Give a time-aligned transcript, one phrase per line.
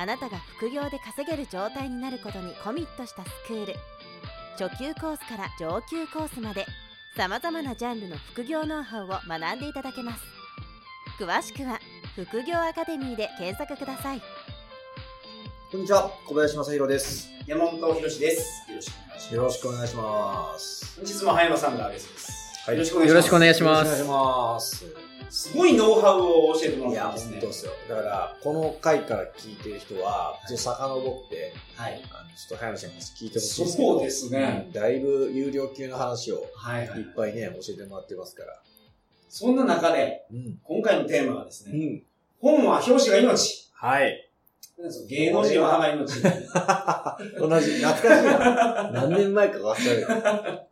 [0.00, 3.74] あなたが副業で稼げる状態になることにコミットしたスクール
[4.56, 6.66] 初級コースから上級コースまで
[7.16, 10.22] さまざまなジャンルの副業ノウハウを学んでいただけます
[11.18, 11.80] 詳しくは
[12.14, 14.22] 副業アカデミーで検索ください
[15.72, 17.28] こんにちは、小林正宏です。
[17.46, 18.64] 山本博史です。
[18.70, 19.34] よろしくお願いします。
[19.34, 20.96] よろしくお願いします。
[20.96, 22.60] 本日も葉山さんがゲストです。
[22.64, 23.14] はいよろしくお願いします。
[23.14, 23.38] よろしくお
[23.74, 25.50] 願いしますす。
[25.50, 27.32] すごいノウハウを教えてもいや、らったんですね。
[27.32, 27.72] 本当ですよ。
[27.88, 32.02] だから、この回から聞いてる人は、ちょっと遡って、はい。
[32.10, 38.60] あのちょっと早野さんに聞いてほしいんですけど、そうですねうんだいぶ有料級の話をはいはいいっぱいね、教えてもらってますから。
[39.28, 40.58] そんな中で、うん。
[40.62, 42.02] 今回のテーマはですね、ん。
[42.40, 43.70] 本は表紙が命。
[43.74, 44.30] はい。
[45.08, 46.22] 芸能人は歯が命。
[47.38, 48.90] 同じ、懐かしいな。
[48.94, 50.06] 何年前か忘れる。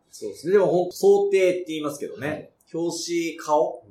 [0.09, 0.53] そうですね。
[0.53, 2.51] でも、想定って言いますけどね。
[2.73, 3.83] 表紙、顔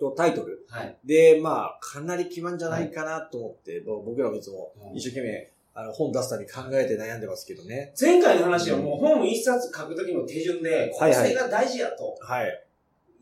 [0.00, 0.66] とタイトル。
[0.68, 0.96] はい。
[1.04, 7.92] で、まあ、かなり決まんじゃないかなと思って、ぼ僕らもいつも一生懸命、あの、本出すために考えて悩んでますけどね。
[8.00, 12.64] 前回の話はもう本を一冊書くときの手順で、構成が大事やとはい。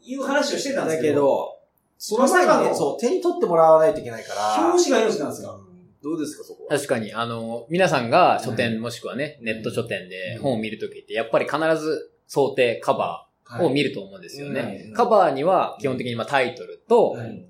[0.02, 1.58] いう話をしてたんですだけど、けど、
[1.98, 4.68] その前にね、そう、手に取ってもらわないといけないから。
[4.70, 5.52] 表紙が命なんですか？
[5.52, 5.68] うん
[6.00, 6.76] どうですか、そこは？
[6.76, 13.27] 確かに、あの、皆さんが書店、うんもしくはね、ネット書店でうん本を見るときって、やっぱり必ず想定、カバー
[13.60, 13.90] を見る。
[13.90, 14.92] ると思うんですよはねい。
[14.92, 17.44] カバーには基本的にまあタイトルと、はい。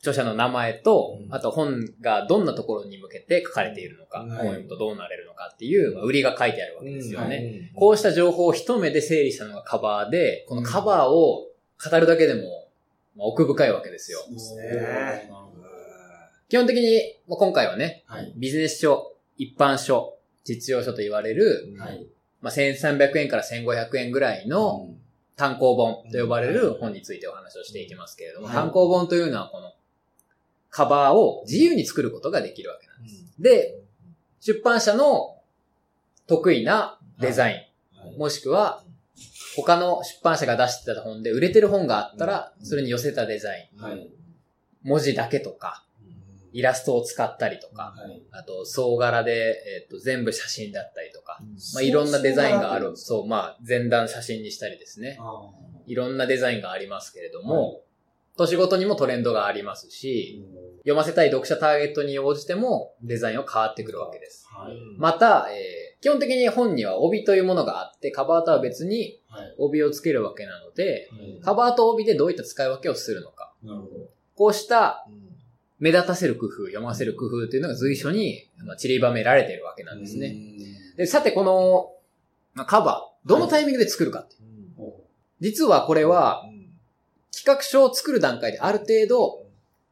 [0.00, 1.34] 著者の名前とう、ん。
[1.34, 7.28] あと本がどんなところに向けて書かれているのか、はい本を読むとどうなれるのかっていう、まあ売りが書いてあるわけですよね。
[7.28, 11.46] ねこうした情報を一目で整理したのがカバーで、このカバーを
[11.82, 12.68] 語るだけでも、
[13.16, 14.20] まあ奥深いわけですよ。
[16.48, 18.32] 基本的に、まあ今回はね、はい。
[18.36, 22.06] ビジネス書、一般書、実用書と言われる、はい。
[22.40, 24.88] まあ、1300円から1500円ぐらいの
[25.38, 28.56] 単行本と呼ばれる本についてお話をしていきますけれども、はい。
[28.56, 29.72] 単行本というのはこの
[30.68, 33.24] カバーを自由に作ることができるわけなんです。
[33.38, 33.78] で、
[34.40, 35.36] 出版社の
[36.26, 38.14] 得意なデザイはい。
[38.16, 38.82] ン、もしくは
[39.56, 44.10] 他の出版社が出してた本で売れてる本があったら、それに寄せたデザイン、はい。
[44.82, 45.84] 文字だけとか、
[46.52, 48.22] イラストを使ったりとか、はい。
[48.32, 52.96] あと、総柄で、えっ、と、全部写真だったりとか、うんまあ、いろんなデザインがある。
[52.96, 55.18] そそう、まあ、前段写真にしたりですね。
[55.20, 55.50] あ
[55.86, 57.82] いろんなデザインがありますけれども、
[58.36, 60.44] 年ごとにもトレンドがありますし、
[60.78, 64.46] 読ませたい読者ターゲットに応じてもデザインは変わってくるわけです。
[64.48, 64.76] はい。
[64.96, 69.54] また、えー基本的に本には帯というものがあって、カバーとは別にはい。
[69.58, 71.10] 帯をつけるわけなので、
[71.42, 73.52] カバーと帯でどういった使い分けをするのか。
[74.36, 75.06] こうした
[75.78, 80.34] 目立たせる工夫、読ませる工夫というのが随所にまあ散りばめられているわけなんですね。
[80.96, 81.92] で、さてこの
[82.54, 84.36] まあカバー、どのタイミングで作るかって。
[85.40, 86.44] 実はこれは
[87.30, 89.46] 企画書を作る段階である程度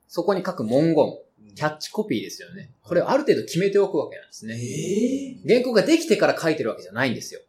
[0.09, 1.19] そこに書く文言、
[1.55, 2.71] キャッチコピーですよね。
[2.83, 4.57] これをある程度決めておくわけなんですね。
[4.57, 7.41] え原稿ができてから書いてるわけじゃないんですよ。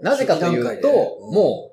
[0.00, 0.88] なぜかというと、
[1.32, 1.72] も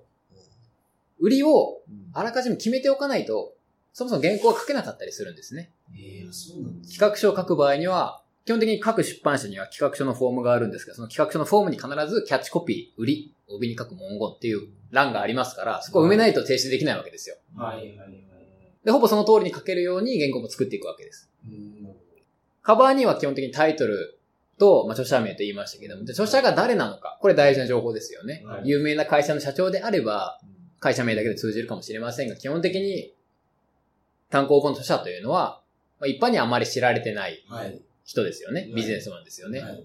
[1.19, 1.81] う、売りを
[2.13, 3.53] あらかじめ決めておかないと、
[3.93, 5.71] そもそも原稿が書けなかったりするんですね。
[5.93, 17.35] えー、そうなんです企画書を書く場合には、基本的に各出版社には企画書のフォームがあるんですが、その企画書のフォームに必ずキャッチコピー、売り、帯に書く文言っていう欄がありますから、そこを埋めないと提出できないわけですよ。
[17.55, 18.09] はいはいはい。
[18.83, 21.29] で、ほぼその通りに書けるように原稿も作っていくわけです。
[21.45, 21.79] うん
[22.61, 24.19] カバーには基本的にタイトル
[24.59, 28.43] と、まあ、著者名と言いましたけども、で著者が誰なのか、これ大事な情報ですよね。
[28.45, 30.39] はい有名な会社の社長であれば、
[30.79, 33.13] 会社名だけで通じるかもしれませんが、基本的に
[34.29, 35.61] 単行本の著者というのは、
[35.99, 37.81] まあ、一般にはあまり知られてないはい。
[38.05, 38.67] 人ですよね。
[38.69, 39.59] いビジネスマンですよね。
[39.59, 39.83] はい。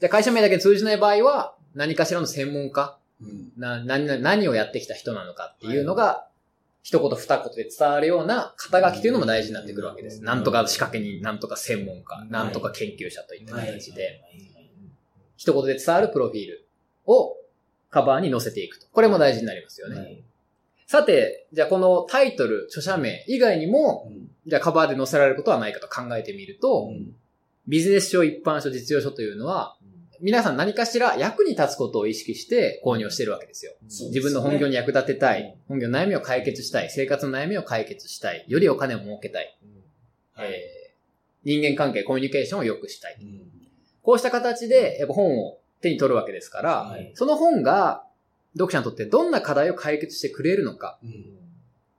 [0.00, 3.52] じゃあ会社名だけ通じない場合は、何かしらの専門家、うん。
[3.56, 6.26] な、何、何をやってきた人なのかっていうのが、
[6.82, 10.22] 一言二言で伝わるような肩書きというのも大事になってくるわけです。
[10.22, 14.22] なんとか仕掛け人、なんとか専門家、なんとか研究者といった形で、
[15.36, 16.68] 一言で伝わるプロフィール
[17.06, 17.36] を
[17.90, 18.86] カバーに載せていくと。
[18.92, 20.20] これも大事になりますよね。
[20.88, 21.02] はい。
[21.02, 26.88] さて、じゃあこのタイトル、著者名以外にも、うんじゃあカバーで載せられることはないかと考えてみると、
[27.66, 29.76] ビジネス書、一般書、実用書というのは、
[30.20, 33.72] 皆さん何かしら役に立つことを意識して購入してるわけですよ。
[33.88, 39.58] そう自分の本業に役立てたい、本業の悩みを解決したい、生活の悩みを解決したい、よりお金を儲けたい。
[40.32, 40.86] はいえー
[41.44, 43.18] 人間関係、コミュニケーションを良くしたい。
[44.02, 48.05] こうした形で、やっぱ本を手に取るわけですから、はいその本が
[48.56, 51.36] 読者にとってどんな課題を解決してくれるのか、うん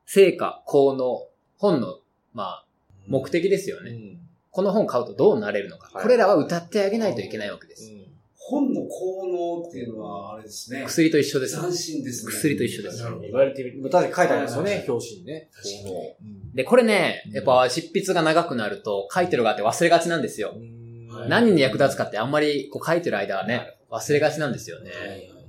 [0.09, 1.27] 成果、効能、
[1.57, 1.99] 本の、
[2.33, 2.65] まあ、
[3.07, 4.17] 目的ですよね。
[4.51, 5.89] この本買うとどうなれるのか。
[5.93, 7.91] はいこれらは歌ってあげないといけないわけです。
[8.37, 10.85] 本の効能っていうのは、あれですね。
[10.87, 11.59] 薬と一緒です。
[11.59, 12.31] 斬新ですね。
[12.31, 13.89] 薬と一緒ですなるほど言われてみる。
[13.89, 15.49] 確かに書いてありますよね、表紙にね。
[15.53, 20.51] 確かにうんで、これね、やっぱ執筆が長くなると書いてる側って忘れがちなんですよ。
[20.51, 24.91] はい何に役立つかってあんまりこう書いてる間はね、忘れがちなんですよね。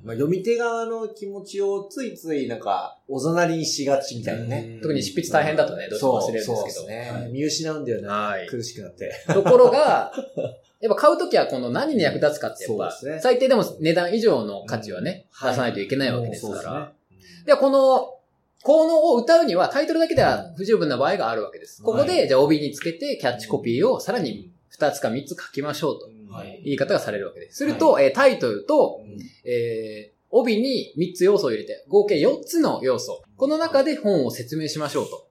[0.09, 4.79] はいはいまあ、読み手側の気持ちをついついなんか、おざなりにしがちみたいなね。
[4.81, 6.57] 特に執筆大変だとね、どうしても忘れるんですけど。
[6.57, 8.09] そうそうね、はい見失うんだよね。
[8.09, 9.13] はい苦しくなって。
[9.27, 10.13] ところが、
[10.81, 16.63] やっぱ買うときはこの何に役立つかってやっぱ、ね最低でも値段以上の価値はね、はい出さないといけないわけですから。
[16.63, 18.15] そうではこの、
[18.63, 21.83] 効能を歌うにはタイトルだけでは不十分な場合があるわけです。
[21.83, 26.18] ここで、はじゃあ帯につけてキャッチコピーをさらに2つか3つ書きましょうと。
[26.31, 27.59] はい言い方がされるわけです。
[27.59, 33.23] すると、えータイトルと、うんえー帯に3つ要素を入れて、合計4つの要素。
[33.37, 35.27] この中で本を説明しましょうと。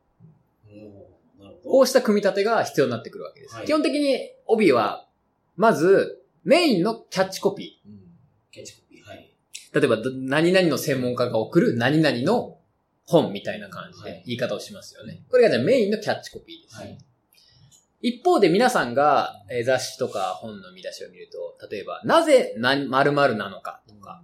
[1.63, 3.55] こうした組み立てが必要になってくるわけです。
[3.55, 4.17] はい基本的に
[4.47, 5.05] 帯は、
[5.55, 7.79] まず、メインのキャッチコピ
[8.51, 9.07] キャッチコピー。
[9.07, 9.29] はい。
[9.71, 9.79] ー。
[9.79, 12.57] 例えば、ど何々の専門家が送る何々の
[13.05, 15.23] 本みたいな感じではい言い方をしますよね。
[15.29, 16.75] これがじゃあメインのキャッチコピーです。
[16.75, 16.97] はい。
[18.01, 24.21] 一方で皆さんがえー雑誌とか本の見出しを見ると、例えば、なぜ何〇〇なのかとか、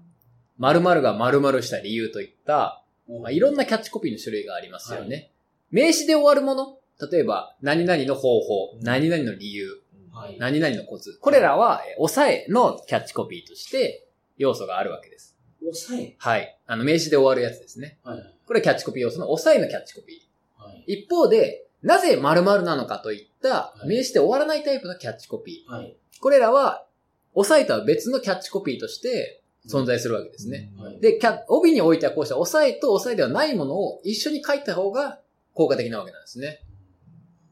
[0.57, 5.31] 〇〇が〇〇した理由といった、まあ、いろんなキャッチコピーの種類がありますよね。
[5.71, 6.77] 名詞で終わるもの
[7.11, 9.81] 例えば、何々の方法、何々の理由、
[10.13, 10.37] はい。
[10.37, 11.17] 何々のコツ。
[11.19, 15.35] これらは、えー抑えのキャッチコピーとして、要素があるわけです。
[15.59, 16.15] 抑え？
[16.19, 16.57] はい。
[16.67, 17.97] あの、名詞で終わるやつですね。
[18.03, 18.35] はいはい。
[18.45, 20.63] これはキャッチコピー要素の抑えのキャッチコピー。
[20.63, 20.83] はい。
[20.87, 25.71] 一方で、なぜ〇〇なのかといったは、い名詞で終わらないタイプのキャッチコピー。
[25.71, 25.95] はい。
[26.19, 26.85] これらは、
[27.33, 30.71] 抑えとは別のキャッチコピーとして存在するわけですね。
[30.79, 30.99] はい。
[30.99, 35.19] で、キャ帯においてはこうした抑えと抑えではないものを一緒に書いた方が
[35.53, 36.61] 効果的なわけなんですね。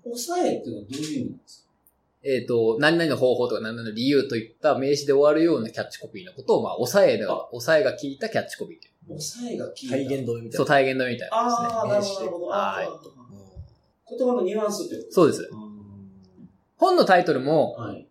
[0.04, 1.72] 抑えっていうのはどういう意味なんですか？
[2.24, 9.20] えっ、と、何々の方法とか何々の理由といった名詞で終わるようなキャッチコピーのことを、まあ、抑えが、抑えが効いたキャッチコピーという。
[9.20, 9.90] 抑えが効いた。
[9.90, 10.52] 体現止めみたいな。
[10.58, 11.68] そう、体現止めみたいなですね。
[11.72, 12.46] ああ、なるほど。
[12.46, 13.21] はい
[14.18, 15.50] 言葉のニュアンスってことそうです。
[16.78, 18.08] 本のタイトルもはい。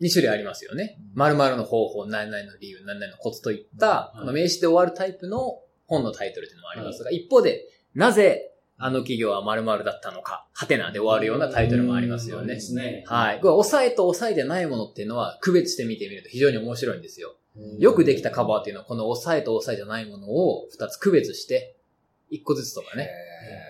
[0.00, 0.96] 2種類ありますよね。
[1.14, 7.64] 〇〇の方法、何々の理由、何々のコツといった、はいまあ名詞で終わるタイプの本のタイトルっていうのもありますが、一方で、
[7.94, 12.60] なぜあの企業は〇〇だったのか、ハテナで終わるようなタイトルもありますよねうんで。
[12.60, 13.02] すね。
[13.06, 13.40] はい。
[13.40, 17.34] これ、抑えと抑えでないものっていうのは、区別して見てみると非常に面白いんですよ。
[17.78, 21.76] よくできたカバーっていうのは、この抑えと抑えじゃないものを2つ区別して、
[22.32, 23.10] 1個ずつとかね、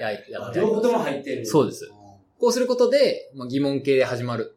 [0.01, 1.47] ややって両方とも入ってる。
[1.47, 1.91] そうです。
[2.39, 4.57] こうすることで、まあ、疑問形で始まる。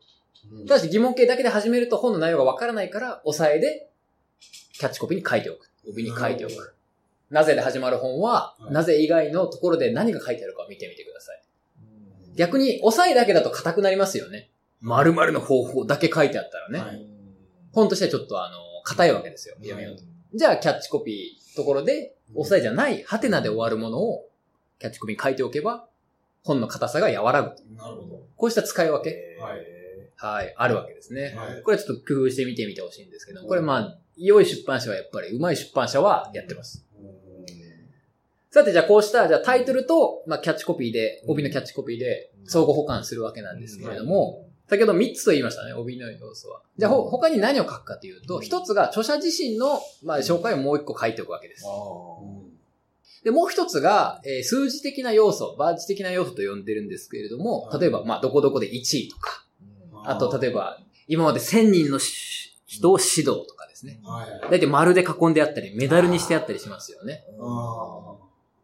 [0.52, 3.90] うんただし疑問形だけで始めると本の内容がわからないから、抑えで、
[4.74, 5.70] キャッチコピーに書いておく。
[5.88, 6.76] 帯に書いておく。
[7.30, 11.44] なぜで始まる本は、はいなぜ以外のところで何が書いてあるかを見てみてください。
[12.36, 14.50] 逆に、抑えだけだと硬くなりますよね。
[14.82, 16.80] 〇〇の方法だけ書いてあったらね。
[16.80, 17.12] はい
[17.74, 19.56] 本としてはちょっとあの、硬いわけですよ。
[19.62, 20.04] 読みようと。
[20.34, 24.28] じゃあ、キャッチコピーところで、抑えじゃない、ハテナで終わるものを、
[24.80, 25.88] キャッチコピーに書いておけば、
[26.44, 27.50] 本の硬さが和らぐ。
[27.76, 28.24] なるほど。
[28.36, 29.82] こうした使い分け、はい。
[30.16, 31.36] はい、あるわけですね。
[31.36, 31.62] はい。
[31.64, 36.86] これちょっと工夫してみてみてほしいんですけど、これまあ、良い出版社はやっぱり、上手い出版社はやってます。
[38.52, 46.62] さて、じゃあこうした、じゃあタイトルと、まあ、キャッチコピーで、帯のキャッチコピーで相互補完するわけなんですけれども、先ほど3つと言いましたね、帯の要素は。
[46.78, 51.66] じゃあ、ほ他に何を書くかというと、1つが著者自身の、まあ、紹介をもう1個書いておくわけです。
[53.26, 59.44] で、もう1つが、えー数字的な要素、バーチ的な要素と呼んでるんですけれども、例えば、まあ、どこどこで1位とか、
[60.06, 64.00] あと、例えば、今まで1000人のし人を指導とかですね。
[64.06, 64.52] はい。
[64.52, 67.26] だいたい丸で囲んであったり、メダルにしてあったりしますよね。
[67.42, 68.16] あ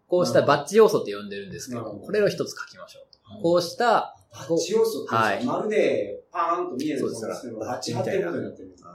[0.08, 3.42] こうしたバッジ要素って呼んでるんですけど、これを一つ書きましょうあと。
[3.42, 8.92] こうした、バッチ要素って、はいまるでパーンと見えるそうですですけどババッチ貼ってることになってるんですか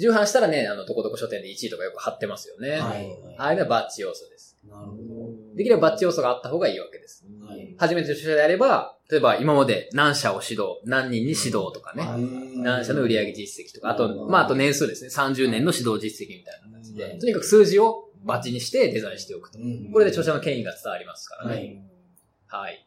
[0.00, 2.70] 重版したらね、あの、どこどこ書店で1位とかよく貼ってますよね。
[2.70, 2.80] はい。
[2.80, 3.08] はい。
[3.38, 4.58] ああいうのはバッジ要素です。
[4.66, 4.96] なるほ
[5.54, 7.26] できればバッジ要素があった方がいいわけです。
[7.38, 7.46] ど。
[7.46, 7.74] はい。
[7.76, 12.04] 初めての著者であれば、例えば今まで何社を指導、何人に指導とかね。
[12.04, 15.10] ね何社の売上実績とか、あと、うんまあ、あと年数ですね。
[15.10, 19.58] 30年の指導実績みたいな感じで、うんとにかく数字をバッジにしてデザインしておくと。
[19.58, 21.62] うんこれで著者の権威が伝わりますからはね。
[21.62, 21.78] い。
[22.46, 22.86] はい。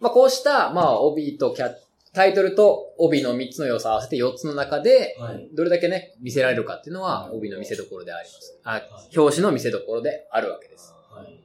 [0.00, 1.74] まあ、こうした、まあ、帯とキャ
[2.12, 5.48] タイトルと帯の3つの要素を合わせて4つの中で、はい。
[5.52, 8.58] どれだけね、見せられるかっていうのは、帯の見せ所であります。
[8.62, 10.94] あはい、表紙の見せ所であるわけです。
[11.10, 11.40] はい。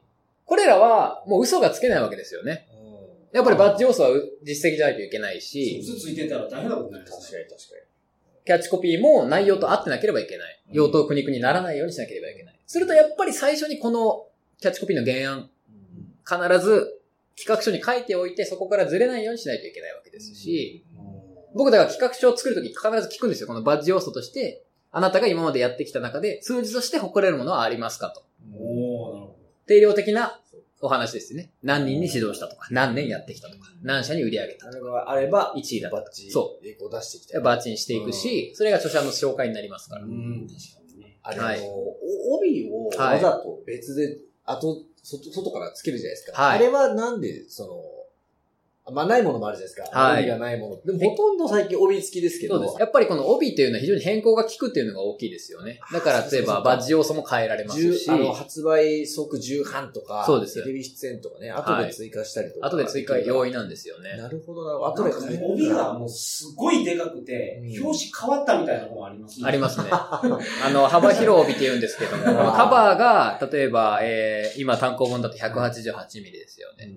[0.45, 2.67] これらは、もう嘘がつけないわけですよね。
[3.31, 4.09] やっぱりバッジ要素は
[4.43, 7.43] 実績じゃないといけないし、嘘ついてたら大変なことになりますね。
[7.43, 7.89] 確かに確か
[8.45, 10.59] キャッチコピーも内容と合ってなければいけない。
[10.71, 12.59] 用途苦肉にならないようにしなければいけない。
[12.65, 14.25] するとやっぱり最初にこの
[14.59, 15.49] キャッチコピーの原案、
[16.25, 16.98] 必ず
[17.39, 20.85] 企画書に書いておいて、そこからずれないようにしないといけないわけですし、
[21.55, 23.47] 僕だから企画書を作るとき必ず聞くんですよ。
[23.47, 28.23] このバッジ要素として、あなたが今までやってきた中で、数字として誇れるものはありますかと。
[29.67, 30.41] 定量的な
[30.81, 31.51] お話ですね。
[31.63, 37.39] 何人に指導したとか、何年やってきたとか、何社に売り上げたあれがあれば、1位だバッチそう出してきた。
[37.41, 40.07] バッチにしていくし、それが著者の紹介になりますからど。。
[40.07, 41.17] うん、確かにね。
[41.21, 41.59] あれ、はい
[42.31, 44.17] 帯をわざと別で、
[44.51, 46.41] 後、外、外からつけるじゃないですか。
[46.41, 47.98] はいあれはなんで、その、
[48.91, 49.99] まあ、ないものもあるじゃないですか。
[49.99, 50.81] はい帯がないもの。
[50.81, 52.55] でも、ほとんど最近帯付きですけど。
[52.55, 52.79] そうです。
[52.79, 55.79] やっぱりこの帯っていうのは非常に変更が効くっていうのが大きいですよね。
[55.91, 62.67] だから例えばバッジ要素も変えられますし10、あの、発売即10半とか、そうですテレビ出演とかね、後で追加したりとか。
[62.67, 64.17] 後で追加容易なんですよね。
[64.17, 64.87] なるほどなるほど。
[64.87, 69.47] 後で変える帯がもうすごいでかくて、うん表紙変わったみたいなのもありますね。
[69.47, 69.89] ありますね。
[69.91, 70.21] あ
[70.71, 76.91] の、幅広帯って言うんですけども、カバーが、例えば、えー、今単行本だと188ミリですよね。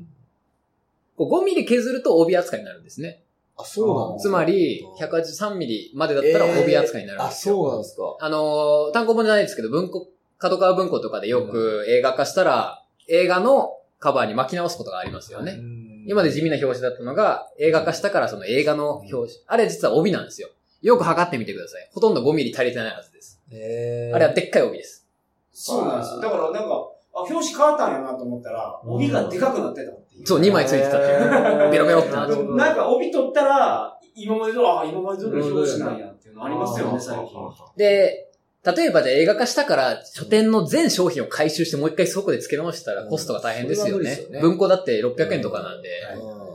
[1.19, 3.23] うんこう5ミリ削ると帯扱いになるんですね。
[3.57, 7.57] あ、そうなんつまり、183ミリまでだったら帯扱いになるんあ、ですよ。
[7.57, 8.17] そうなんですか。
[8.21, 15.61] あのー単行本じゃないですけど、文庫、角川文庫とかでよく映画化したら、映画のカバーに巻き直すことがありますよね。
[16.07, 19.29] 今まで地味な表紙だったのが、映画化したからその映画の表紙。
[19.47, 20.49] あれ実は帯なんですよ。
[20.81, 21.89] よく測ってみてください。
[21.93, 23.41] ほとんど5ミリ足りてないはずです。
[23.53, 25.07] へーあれはでっかい帯です。
[25.53, 26.21] そうなんですよ。
[26.21, 30.27] だからなんか、あ、表紙変わったんやなと思ったら、帯がでかくなってたっていう。
[30.27, 31.71] そう、2枚ついてたっていう。
[31.71, 37.29] ベロベロってなってなんか帯取ったら、今までの、あ、今までの表紙なんやっていうのありますよね、最近。
[37.77, 38.29] で、
[38.65, 44.33] 例えばじゃあ映画化したから、書店の全商品を回収してもう一回そこで付け直したらコストが大変ですよねう。
[44.33, 45.89] ね文庫だって600円とかなんで。
[45.89, 46.53] はい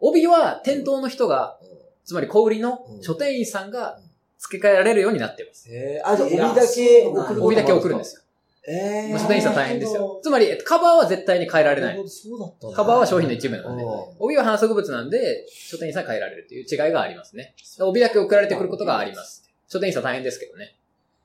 [0.00, 1.58] 帯は店頭の人が、
[2.04, 3.98] つまり小売りのうん書店員さんが
[4.38, 5.68] 付け替えられるようになっています。
[5.70, 8.22] えー、あ、じゃあ帯だけ送る帯だけ送るんですよ。
[8.68, 9.10] えー。
[9.10, 10.20] まあ書店員さん大変ですよ。
[10.22, 12.08] つまり、カバーは絶対に変えられない。
[12.08, 13.90] そうだったんだカバーは商品の一部なんでうん。
[14.18, 17.54] 帯は反則物なんで、書店員さん変えられるという違いがありますね。
[17.80, 19.50] 帯だけ送られてくることがあります。
[19.68, 20.76] 書店員さん大変ですけどね。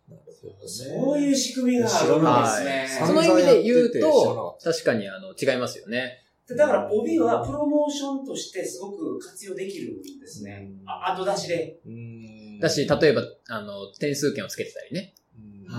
[0.09, 2.87] なるほどねそういう仕組みがあるんですね。
[2.99, 6.21] はいその意味で言うと、確かにあの、違いますよね。
[6.47, 10.69] でだから帯はプロモーションとしてすごく活用できるんですね。
[10.85, 11.79] あ後出しで。
[11.85, 15.13] うんだし、例えば、あの、点数券をつけてたりね。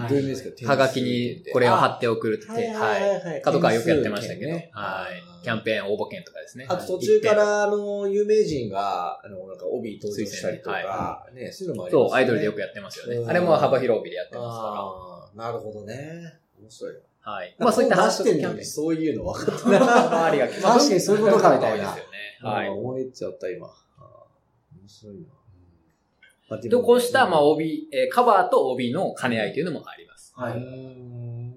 [0.04, 3.02] いどういう意味ですかはがきにこれを貼って送るって、はいはい。
[3.02, 3.42] はいはい。
[3.42, 5.44] 角川よくやってましたけど、ねはい。
[5.44, 6.66] キャンペーン応募券とかですね。
[6.68, 13.26] あと途中から、あの、有名人が、あの、なんか帯登場したりとか、ね、そういうのもありますそう、アイドルでよくやってますよねう。
[13.26, 16.40] んあれも幅広帯でやってますかああ、なるほどね。
[16.60, 16.94] 面白い。
[17.20, 17.56] はい。
[17.58, 18.64] まあそういった話してんキャンペーンのに、。
[18.64, 19.80] そういうの分かってない。
[19.82, 21.96] 周りが、確かにそういうことかみたいな。
[22.42, 22.68] はい。
[22.68, 23.66] 思えちゃった、今。
[23.66, 23.74] 面
[24.88, 25.20] 白いな。
[26.48, 30.34] と、もこうした、まあ、帯、えーカバーと帯の兼ね合いというのもあります。
[30.36, 30.60] うはい。
[30.60, 31.52] ん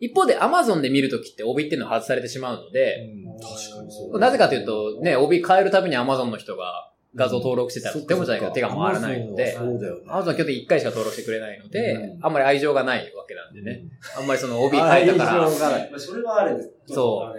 [0.00, 4.18] 一方で Amazon で見るときって帯っていうのは外されてしまうので、うん確かにそう。
[4.18, 10.02] なぜかというと、ね、帯変えるたびに Amazon の人が画像登録してたらとてもじゃないけど手が回らないので、そうだよね。
[10.08, 13.84] Amazon は基本的に1回しか登録してくれないので、うんあんまり愛情がないわけなんでね。
[14.16, 14.22] うん。
[14.22, 16.72] あんまりその帯変えたから愛情がないまあそれはあれです。
[16.86, 17.32] そ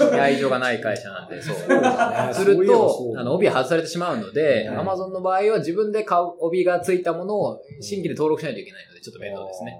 [0.00, 0.14] う。
[0.14, 1.56] 愛情がない会社なんで、そう。
[2.34, 9.78] するとあの、帯は外されてしまうので、はい Amazon の場合は自分で買う帯がついたものを新規で登録しないといけないので、ちょっと面倒ですね。。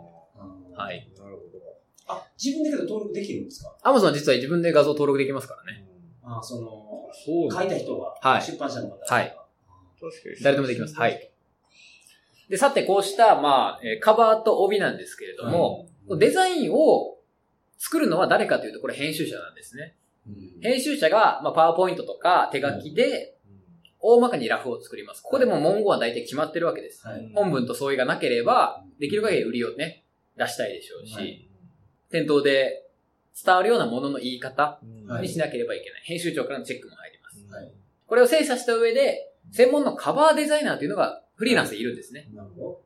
[0.77, 1.09] はい。
[1.19, 1.55] なるほど。
[2.07, 5.87] あ、自分でけど登録できるんですか？Amazon は実は自分で画像登録できますからね。
[6.23, 6.84] あその、
[7.25, 9.37] 書いた人が、はい出版社の方はい。
[10.43, 10.95] 誰でもできます。
[10.97, 11.31] はい。
[12.49, 17.19] で、さて、こうした、まあ、えーカバーと帯なんですけれども、デザインを
[17.79, 19.97] 作るのは誰かというと、これ編集者なんですね。
[20.63, 23.37] 編集者が、まあ、パワーポイントとか手書きで、
[24.01, 25.23] 大まかにラフを作ります。
[25.23, 27.07] ここでも文言は大体決まってるわけです。
[27.07, 27.33] はい。
[27.35, 30.05] 本文と相違がなければ、できる限り売りをね、
[30.37, 31.49] 出したいでしょうし、はい
[32.15, 32.84] 店頭で
[33.45, 36.03] 伝わるようなものの言い方はいにしなければいけない。
[36.05, 37.55] 編集長からのチェックも入ります。
[37.55, 42.29] はいこれを精査した上で、専門のカバーデザイナーというのがフリーランスでいるんですね。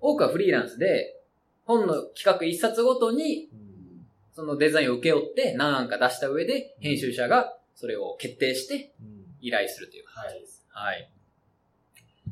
[0.00, 1.20] 多くはフリーランスで、
[1.64, 3.50] 本の企画一冊ごとに、
[4.32, 8.94] そのデザインを請け負って何案か出した上で、編集者がそれを決定して
[9.40, 10.64] 依頼するという形です。
[10.70, 11.10] はい。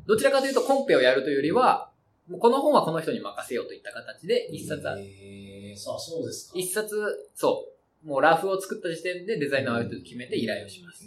[0.05, 1.91] どちらかというとコンペをやるというよりは、
[2.27, 5.79] もうこの本はこの人に任せようといった形で、一冊、えど。
[5.79, 6.57] さあ、そうですか。
[6.57, 11.05] 一冊、そう、もうラフを作った時点でデザイナーをある程度決めて依頼をします。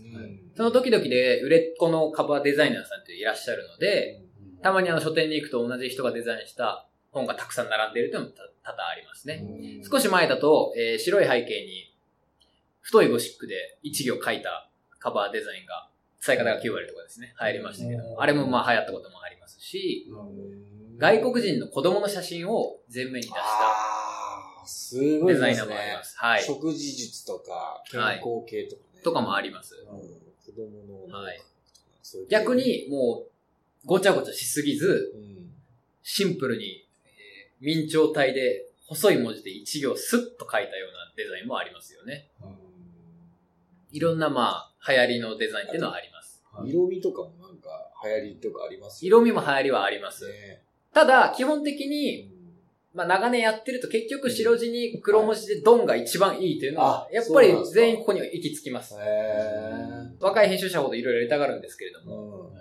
[0.57, 4.23] その時々で売れっ子のカバーデザイナーさんっていらっしゃるので、
[4.63, 9.45] たまにあの書店に行くと同じ人がデザインした本がたくさん並んでいるというのもた多々ありますね。
[9.91, 11.95] 少し前だと、えー白い背景に
[12.81, 14.69] 太いゴシックで一行書いた
[14.99, 15.89] カバーデザインが、
[16.27, 20.07] 伝え方が9割とかですね、入りましたけどうも、んあれもまあ流行ったこともありますし、
[20.99, 23.37] 外国人の子供の写真を前面に出した
[24.71, 25.65] すごいデザイナ。
[25.65, 26.17] ーもあります。
[26.19, 26.43] はい。
[26.43, 29.01] 食事術とか、健康系とかね。
[29.03, 29.75] とかもあります。
[29.91, 29.99] うん
[30.45, 31.19] 子供の。
[31.19, 31.41] はい
[32.29, 35.31] 逆、に、もう、ごちゃごちゃしすぎず、うん
[36.03, 42.29] シンプルに、えー明朝体で、細い文字で一行スッと書いたようなデザインもありますよね。
[43.93, 46.43] いろんなまあ、流行りのデザインっていうのはあります。
[46.67, 50.27] 色味とかもなんか流行りとかあります色味も流行りはあります。
[50.29, 50.63] ね。
[50.93, 52.40] ただ、基本的に、うん
[52.95, 58.97] まあ長年やってると結局白地に黒文字でドンが一番いいというのは、あやっぱり全員ここには行き着きます。
[59.01, 62.61] へ若い編集者ほどいろいろやりたがるんですけれどーも、うん。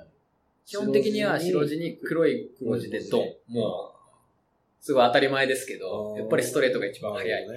[0.65, 3.23] 基本的には白地に黒い文字でドン。
[3.47, 7.47] もう、すごい当たり前ですけど、やっぱりストレートが一番早い。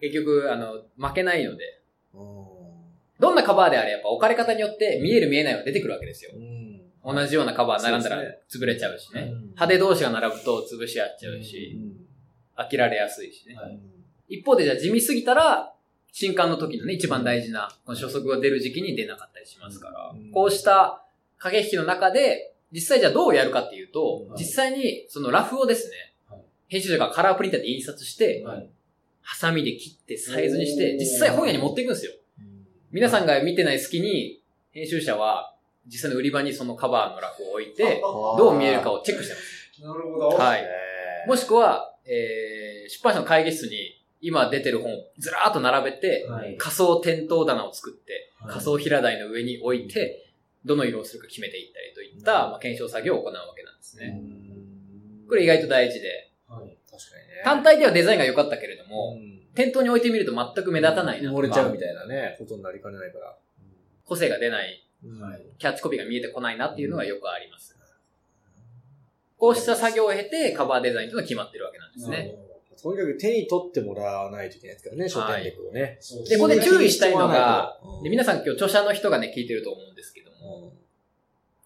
[0.00, 1.80] 結局、あの、負けないので、
[2.12, 2.54] ほ
[3.18, 6.32] どんなカバーであれやっぱ置かれ方によって見える見えないは出てくるわけですよ
[7.04, 9.22] 同じようなカバー並んだら潰れちゃうしね。
[9.22, 9.40] うん。
[9.50, 11.78] 派手同士が並ぶと潰し合っちゃうし、
[12.56, 13.54] 飽きられやすいしね。
[13.54, 13.78] はい。
[14.28, 15.74] 一方でじゃあ地味すぎたら、
[16.12, 20.30] 新刊の時のね、一番大事な、この初速が出る時期に出なかったりしますから、うん。
[20.30, 21.04] こうした
[21.38, 24.38] 駆け引きの中で、実際じゃあどうやるかっていうと、はい。
[24.38, 26.40] 実際にそのラフをですね、はい。
[26.68, 28.70] 編集者がカラープリンターで印刷して、はい。
[29.20, 32.12] ハサミで切ってサイズにして、実際本屋に持っていくんですよ。
[32.38, 32.66] うん。
[32.92, 35.53] 皆さんが見てない隙に、編集者は
[35.86, 39.82] 実際の売り場にそのカバーのラフを置いて、どう見えるかをチェックしてます。
[39.82, 40.28] なるほど。
[40.28, 40.64] はい。
[41.26, 46.56] もしくは、えー、出版社の会議室に今出てる本をずらーっと並べて、はい。
[46.56, 50.26] 仮想店頭棚を作って、はい仮想平台の上に置いて、
[50.66, 54.20] どの色をするか決めていったりといった、まあ、検証作業を行うわけなんですね。
[55.26, 56.76] これ意外と大事で、はい。
[56.90, 57.42] 確かにね。
[57.42, 63.36] 単体ではデザインが良かったけれども、うん店頭に置いてみると全く目立たないなとか埋もれちゃうみ、たいなね、ことになりかねないから。
[64.04, 64.83] 個性が出ない。
[65.58, 67.76] キャッチコピーが見えてこないなっていうのがよくあります。
[69.36, 72.34] こうした作業を経てカバーデザインというのが決まってるわけなんですね。
[72.82, 75.98] とにかく手に取ってもらわないといけないですからね、書店力をね。
[76.28, 80.72] でここで注意したいのがうん、で皆さん今日著者の人がね、聞いてると思うんですけども、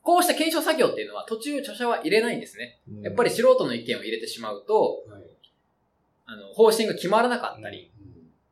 [0.02, 2.80] こうした検証作業っていうのは途中著者は入れないんですね。
[2.88, 5.22] うんやっぱり素人の意見を入れてしまうと、はい。
[6.26, 7.90] あの、方針が決まらなかったり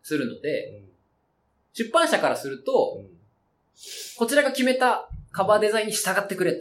[0.02, 0.82] するので、
[1.72, 3.04] 出版社からすると、
[4.16, 6.58] こちらが決めたカバーデザインに従ってくれと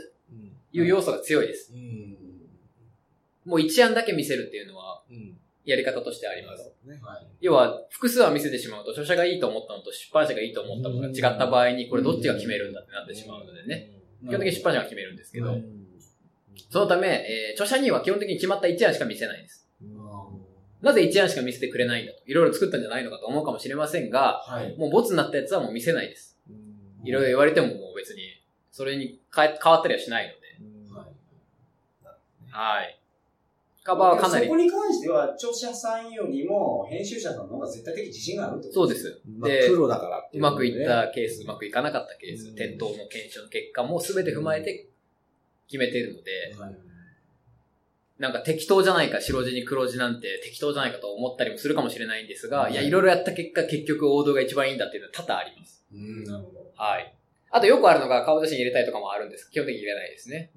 [0.73, 1.73] いう要素が強いです。
[1.73, 2.15] うん
[3.45, 6.71] もう一案だけ見せるっていうのはうんやり方としてあります。
[6.85, 7.27] ねはい。
[7.41, 13.89] 要は、複数は見せてしまうと、著者がいいと思ったのと出版社がいいと思ったものが違った場合に、これどっちが決めるんだってなってしまうのでね。
[14.23, 15.63] 基本的に出版社が決めるんですけど、はい
[16.69, 19.67] そのため、えー著者には基本的に決まった一案しか見せないんです。
[20.81, 22.21] なぜ一案しか見せてくれないんだと。
[22.25, 24.75] いろいろ作ったんじゃないのかと思うかもしれませんが、はい。
[24.77, 26.34] もうボツになったやつはもう見せないです。
[27.05, 28.21] いろいろ言われてももう別に、
[28.71, 30.45] それに変え変わったりはしないので。
[30.93, 31.15] はい
[32.51, 32.99] はい。
[33.83, 38.95] カバーはかなりそこ、に関しては、著者さんよりも、編集者さんの方が絶対的自信があるってことそうで。
[38.95, 39.21] す。
[39.37, 44.87] まあでプロだからってうまくいっねたケース、うまくいかなかったケース、うん店頭の検証の結果も全て踏まえて
[45.67, 46.75] 決めているので、はい。
[48.17, 55.83] なんか適当じゃないか、白地に黒地なんて適当じゃないかと思ったりもするかもしれないんですが、はいいや、いろいろやった結果、結局王道が一番いいんだっていうのは多々あります。
[55.93, 56.64] うん、なるほど。
[56.75, 57.13] はい。
[57.51, 60.51] あとよくあるのが顔写真入れたいとかもあるんです基本的に入れないですね。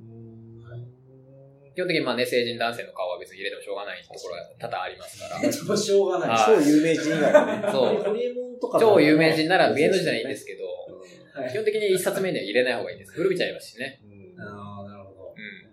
[1.75, 5.39] 基本的にまあね、成人男性の顔は別に入れてもしょうがないところが多々ありますから。
[5.79, 6.29] しょうがない。
[6.31, 7.69] はい超有名人以外はね。
[7.71, 10.65] そうホリエモンとか超有名人なら芸能人ならいいんですけど、
[11.41, 13.13] はい基本的に一冊目には入れない方がいいです。
[13.13, 14.01] 古びちゃいますしね。
[14.05, 15.35] うんああ、なるほど。
[15.37, 15.69] うん。
[15.71, 15.73] っ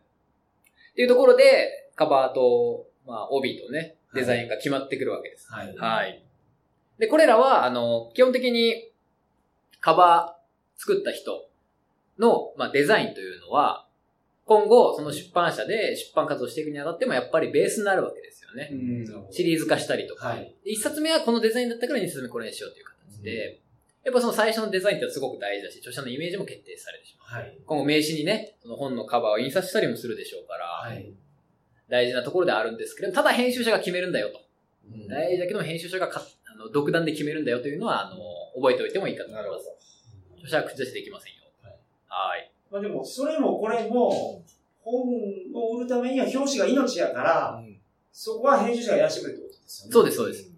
[0.96, 5.52] ていうところで、カバーと、まあ、帯とね、デザインが決まってくるわけです。
[5.52, 5.76] はい。
[5.76, 6.24] はい。
[7.00, 8.92] で、これらは、あの、基本的に、
[9.80, 10.35] カバー
[10.78, 11.48] 作った人
[12.20, 13.88] の、まあ、デザインというのは、
[14.46, 18.72] 今後、その出版社で出版活動していくにあたっても、やっぱりベースになるわけですよね。
[19.32, 20.30] シリーズ化したりとか。
[20.30, 20.76] はい。
[20.76, 23.60] 冊目はこのデザインだったから二冊目これにしようという形で、
[24.04, 27.42] やっぱその最初のデザインってすごく大事だし、著者のイメージも決定されてしまう。
[27.42, 27.58] はい。
[27.66, 31.12] 今後名刺にね、その本のカバーを印刷したりもするでしょうから、はい。
[31.90, 34.40] 大事なところではあるんですけれども、ただ編集者が決めるんだよと。
[34.94, 38.18] うん大事だけども編集者がかあの独断で決めるんだよというのは、あの、
[38.56, 39.75] 覚えておいてもいいかと思います。
[40.46, 41.42] 著者は口出しできませんよ。
[41.62, 41.74] はい
[42.08, 42.52] はい。
[42.72, 44.44] まあでも、それもこれも、
[44.82, 44.94] 本
[45.54, 47.64] を売るためには表紙が命やから、
[48.12, 49.94] そこは編集者がやらせてくれってことですよね。
[49.94, 50.52] そうです、そうです。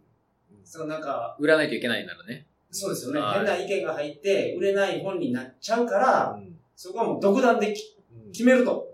[0.65, 2.45] そのなんか、売らないといけないならね。
[2.69, 3.21] そうですよね。
[3.21, 6.39] はい変な意見が入って、売れない本になっちゃうから、
[6.75, 7.97] そこはもう独断でき
[8.33, 8.93] 決めると。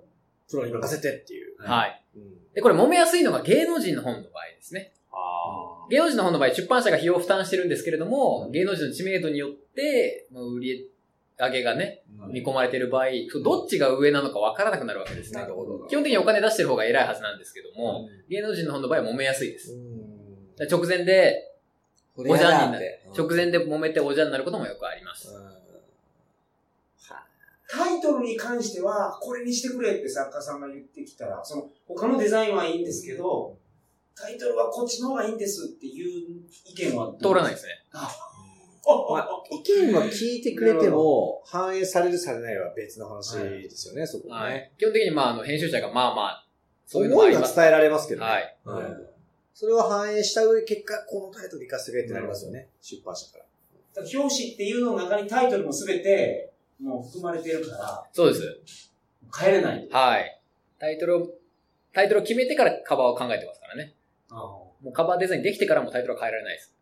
[0.49, 1.55] プロに任せてっていう。
[1.59, 2.01] はい。
[2.15, 4.93] うんで、これ揉めやすいのが芸能人の本の場合ですね。
[5.85, 10.89] あ芸能人の本の場合、出版社が費用を負担してるんですけれども、芸能人の知名度によって、まあ売り
[11.37, 13.05] 上げがね、うん見込まれている場合、
[13.43, 15.45] どっちが上なのか分からなくなるわけですね。
[15.89, 19.77] 基本的にお金出してる方が偉いはずなんですけども、う芸能人の方の場合は揉めやすいです。
[20.71, 21.51] 直前で、
[22.15, 22.99] おおじゃんになる。
[23.17, 25.33] 直前で揉めておじゃんになることもよくあります。
[27.69, 33.57] タイトルに関しては、これにしてくれって作家さんが言ってきたら、その、他のデザインはいいんですけど、
[34.15, 37.71] タイトルはこっちの方がいいんですっていう意見は通らないですね。
[37.93, 38.09] あ
[38.85, 44.73] まあ、意見は聞いてくれても、反映されるされないは別の話ですよね、そこははね。
[44.75, 44.79] い。
[44.79, 46.47] 基本的にまあ、あの、編集者がまあまあ、
[46.85, 48.27] そういうのは伝えられますけどね。
[48.27, 48.57] はい。
[48.65, 49.13] うん
[49.53, 53.45] それを反映した上で、結果、このタイトル活かしてくれってなりますよね、出版社から。
[53.93, 58.91] だから表紙っていうのの中にタイトルもすべて、もう含まれてるから、そうです。
[59.39, 59.87] 変えれない。
[59.91, 60.41] はい。
[60.79, 61.27] タイトルを、
[61.93, 63.93] タイトルを決めてからカバーを考えてますからね。
[64.33, 66.73] あもうカバーデザインできてからもタイトルは変えられないです。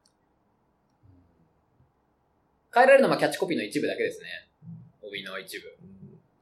[2.74, 4.50] 変えられるのはキャッチコピーの一部だけですね。
[5.02, 5.68] 帯の一部。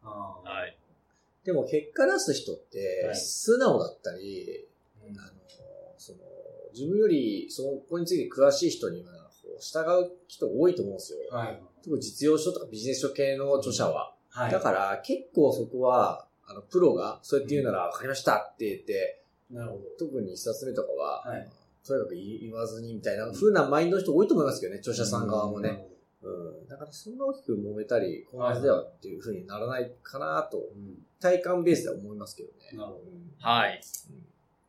[0.04, 0.78] はい。
[1.44, 4.68] でも結果出す人っては、い素直だったり、
[5.04, 5.32] あの、
[5.98, 6.20] その、
[6.74, 11.20] 自分よりそこについて詳しい人には、こう従う人多いと思うんですよ。
[11.32, 11.62] はい。
[11.84, 14.14] 特に実用書とかビジネス書系の著者は。
[14.30, 14.52] はい。
[14.52, 21.50] だから結構そこは、あの、プロがそうやって言うなら分かりましたって言って、なるほ特に一冊目とかは、はい
[21.86, 25.88] とにかく言わずにみたいな風なマインドの人多いと思いますけどね、著者さん側もね。
[26.22, 26.68] うん。
[26.68, 31.00] だからそんな大きく揉めたり、こんなはずではっていう風にならないかなと、うん。
[31.20, 32.78] 体感ベースでは思いますけどね。
[32.78, 33.02] なるほど
[33.40, 33.82] はい。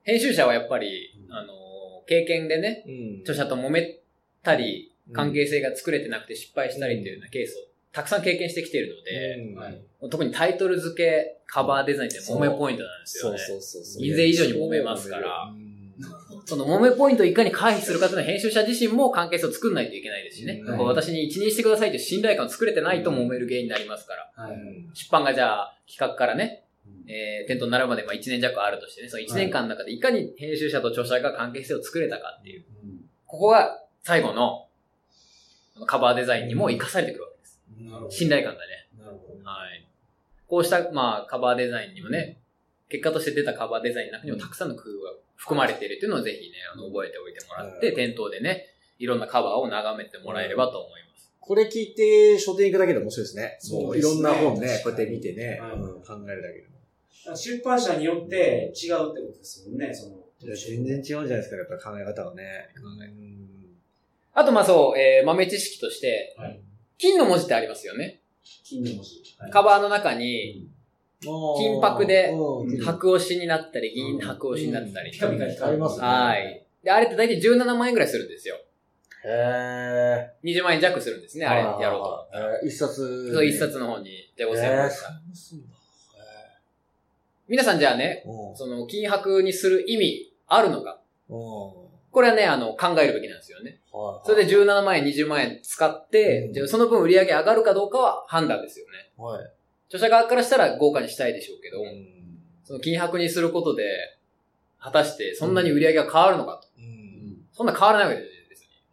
[0.02, 1.52] 編集者はやっぱり、うんあの、
[2.06, 3.20] 経験でね、うん。
[3.22, 3.98] 著者と揉め
[4.42, 9.80] たり、関係性が作れてなくて失敗したりっていうようなケースをたくさん経験してきているので、うんはい。
[10.10, 13.38] 特にタイトル付け、カバーデザインって揉めポイントなんですよそうね。
[13.38, 14.06] そうそうそう。
[14.06, 15.80] 以前以上に揉めますからうん
[16.46, 20.62] その揉めポイントをいかに回避するかというのは編集者自身も関係性を作んないといけないですしね。
[20.64, 24.44] うん私に一任してくださいという信頼感を作れてないと揉める原因になりますから。
[24.44, 24.56] はい。
[24.94, 32.64] 出版がじゃあ企画からね、うんえー、店頭になるまでまあ1年弱あるとしてね、その1年間の中でいかに編集者と著者が関係性を作れたかっていう。
[32.84, 33.00] うん
[33.30, 34.66] ここが最後の
[35.86, 37.29] カバーデザインにも活かされてくるわ。
[38.10, 38.88] 信頼感がね。
[38.98, 39.44] なるほど。
[39.44, 39.86] はい。
[40.46, 42.38] こうした、まあ、カバーデザインにもね、
[42.88, 48.66] 結果として出たカバーデザインの中にもたくさんの工夫が含まれているというのをぜひね、あの、覚えておいてもらって、うん店頭でね、
[48.98, 51.30] いろんなカバーを眺めてもらえればと思います。
[51.38, 53.56] これ聞いて書店行くだけで面白いですね。
[53.60, 57.36] そうですねいろんな本ね、こうやって見てね、はいうん考えるだけでも。
[57.36, 60.16] 出版社によって違うってことですもんね、その。
[60.40, 62.68] 全然違うんじゃないですか、やっぱり考え方がね。
[62.76, 63.50] うん
[64.32, 66.60] あと、まあそう、えー、豆知識として、はい。
[67.00, 68.20] 金の文字ってありますよね。
[68.62, 69.22] 金の文字。
[69.38, 69.50] はい。
[69.50, 70.68] カバーの中に、
[71.22, 72.78] 金箔でうん。
[72.78, 75.10] 白押しになったり、銀白押しになったり。
[75.10, 76.66] ピカピカりますねはい。
[76.84, 78.28] で、あれって大体17万円ぐらいするん。
[78.28, 78.56] ですよ。
[79.24, 81.22] へ20万円弱するん。
[81.22, 83.32] ですね、あれやろうと一冊。
[83.32, 84.94] そう、一冊の本に、じゃあ5000円か。
[87.48, 87.78] 皆さん。
[87.78, 88.56] じゃあね、うん。
[88.56, 91.00] その金箔にする意味あるのか。
[91.28, 91.36] うん。
[91.38, 93.38] これはね、あの、考えるべきなん。
[93.38, 93.79] ですよね。
[93.92, 99.10] はいそれで17万円、20万円使って、うんその分売り上げ上がるかどうかは判断ですよね。
[99.16, 99.44] はい。
[99.88, 102.06] 著者側からしたら豪華にしたいでしょうけど、うん
[102.64, 103.84] その金箔にすることで、
[104.78, 106.68] 果たしてそんなに売り上げが変わるのかと。
[106.78, 108.30] うんそんな変わらないわけです。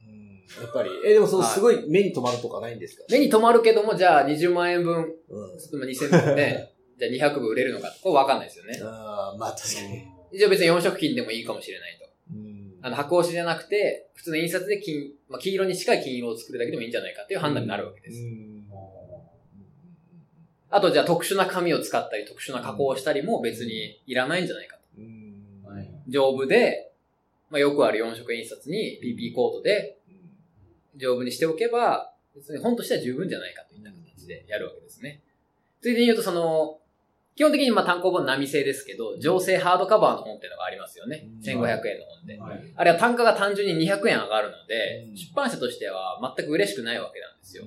[0.02, 3.04] うんやっぱり、え、でもそのすごい目に留まるとかないんですか？
[3.12, 5.40] 目に留まるけども、じゃあ20万円分、うん。
[5.80, 8.80] まあ2000分ね、じゃあ200部売れるのかこれわかんないですよね。
[8.82, 10.38] ああ、まあ確かに。
[10.38, 12.07] じゃあ別に4色金でもいいかもしれないと。
[12.88, 18.22] うんあの、白押しじゃなくて、普通の印刷で金、まあ、黄色に近い金色を作るだけでもいいんじゃないかっていう判断になるわけです。
[18.22, 18.64] うん。
[20.70, 24.82] あと、じゃあ特殊な紙を使ったり、特殊な加工をしたりも別にいらないんじゃないかと。
[26.08, 26.92] 丈夫で、
[27.50, 29.98] まあ、よくある4色印刷に PP コードで
[30.96, 35.22] 丈夫にしておけば、別に本としては十分じゃないかといった形でやるわけですね。
[35.82, 36.80] ついでに言うと、その、
[37.38, 41.30] 基本的にまあ単行本並製ですけど、情勢ハードカバーの本っていうのがありますよね。
[41.32, 42.40] うん1500円の本で。
[42.40, 42.74] はい。
[42.76, 47.66] あれは単価が単純に200円上がるので、うん出版社としては全く嬉しくないわけなんですよ。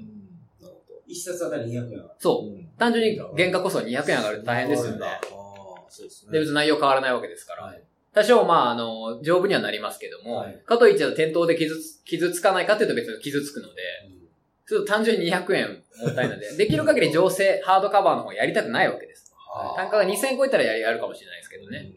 [0.61, 1.02] なるほど。
[1.06, 2.02] 一冊あたり200円。
[2.18, 2.52] そう。
[2.52, 5.06] うん単純に原価こそ200円上がると大変ですよね。
[5.88, 6.33] そうですね。
[6.33, 7.64] で、別に内容変わらないわけですから。
[7.64, 7.83] はい。
[8.12, 13.83] 多少、まあ、あの、丈夫にはなりますけども、はいかといって店頭で傷つ、傷つかないかというと別に傷つくので、
[14.66, 19.29] ちょっと単純に200円もったいないので、 できる限り情勢、ハードカバーの方やりたくないわけです。
[19.76, 21.92] 単価が2000円超えたらややるかもしれないですけどね。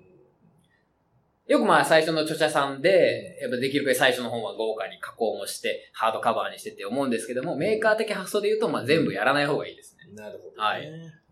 [1.46, 10.14] よくまあ最初の著者さんで、やっぱできる限り最初の本は豪華に加工もして、ハードカバーにしてって思うんですけども、メーカー的発想で言うと、まあ全部やらない方がいいですね。
[10.16, 10.56] なるほどね。
[10.58, 11.24] はい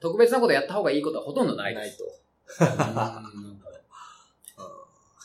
[0.00, 1.98] 特別なことやった方がいいことはほとんどないです。
[2.58, 2.84] ないと。
[2.92, 3.22] は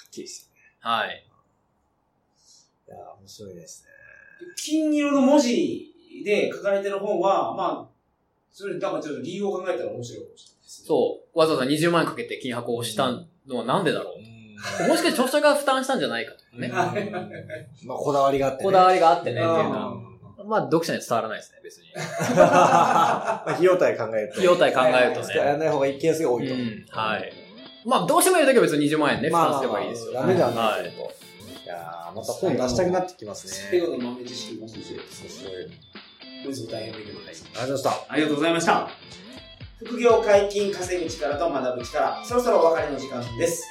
[0.08, 1.10] っきりですはい。
[1.10, 1.24] よね。
[2.88, 3.90] いや、面白いですね。
[4.56, 7.99] 金色の文字で書かれてる本は、まあ、
[8.52, 10.88] それ、なんかちょっと理由を考えたら面白いかもしれないですね。
[10.88, 11.40] そう。
[11.40, 13.12] わざわざ20万円かけて金箔をした
[13.48, 14.30] のはなんでだろう。
[14.90, 16.68] もしかして著者が負担したんじゃないかとかね。
[16.70, 18.64] はいまあ、こだわりがあってね。
[18.66, 20.10] こだわりがあってね、っていうのあは。
[20.46, 21.94] まあ、読者には伝わらないですね、別に。
[22.36, 24.34] まあ、費用対考えると。
[24.34, 25.36] 費用対考えるとね。
[25.36, 26.54] やらない方がいいケースが多いと。
[26.54, 27.34] うんはい。
[27.86, 30.14] まあ、どうしてもやるときは別に20万円ね、負担すればいいですよ。
[30.14, 31.04] ダメではなはいいけど。
[31.04, 33.54] いやーまた本出したくなってきますね。
[33.70, 34.94] 最後の豆知識もです。
[34.96, 35.00] 本
[36.44, 37.62] 日も大変勉強になりました。
[37.62, 38.10] ありがとうございました。
[38.10, 38.90] ありがとうございました。
[39.86, 43.64] 副業解禁稼ぐ力と学ぶ力、そろそろお別れの時間です。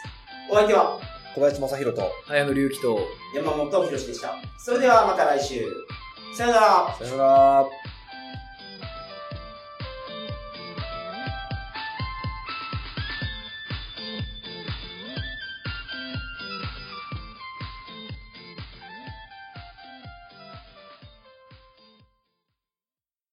[0.51, 0.99] お相手は
[1.35, 2.99] 小林正宏と、綾野隆起と、
[3.35, 4.35] 山本博史でした。
[4.59, 5.67] それではまた来週。
[6.35, 6.97] さよなら。
[6.99, 7.98] さよなら。